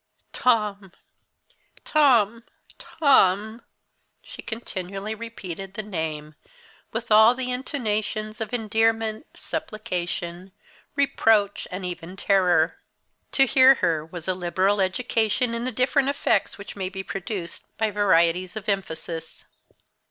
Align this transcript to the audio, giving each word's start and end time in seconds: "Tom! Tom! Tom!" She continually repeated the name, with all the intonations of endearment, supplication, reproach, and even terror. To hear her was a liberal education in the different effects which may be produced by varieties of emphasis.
"Tom! 0.33 0.91
Tom! 1.85 2.43
Tom!" 2.79 3.61
She 4.23 4.41
continually 4.41 5.13
repeated 5.13 5.75
the 5.75 5.83
name, 5.83 6.33
with 6.91 7.11
all 7.11 7.35
the 7.35 7.51
intonations 7.51 8.41
of 8.41 8.51
endearment, 8.51 9.27
supplication, 9.35 10.53
reproach, 10.95 11.67
and 11.69 11.85
even 11.85 12.15
terror. 12.15 12.79
To 13.33 13.45
hear 13.45 13.75
her 13.75 14.03
was 14.03 14.27
a 14.27 14.33
liberal 14.33 14.81
education 14.81 15.53
in 15.53 15.65
the 15.65 15.71
different 15.71 16.09
effects 16.09 16.57
which 16.57 16.75
may 16.75 16.89
be 16.89 17.03
produced 17.03 17.67
by 17.77 17.91
varieties 17.91 18.55
of 18.55 18.67
emphasis. 18.67 19.45